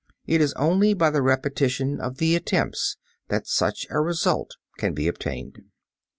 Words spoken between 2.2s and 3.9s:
attempts that such